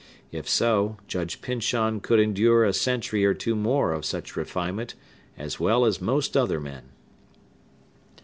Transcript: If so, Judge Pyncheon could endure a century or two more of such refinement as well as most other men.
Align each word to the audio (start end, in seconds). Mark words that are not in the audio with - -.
If 0.31 0.49
so, 0.49 0.97
Judge 1.07 1.43
Pyncheon 1.43 1.99
could 1.99 2.19
endure 2.19 2.63
a 2.65 2.73
century 2.73 3.23
or 3.23 3.35
two 3.35 3.55
more 3.55 3.91
of 3.93 4.03
such 4.03 4.35
refinement 4.35 4.95
as 5.37 5.59
well 5.59 5.85
as 5.85 6.01
most 6.01 6.35
other 6.35 6.59
men. 6.59 6.85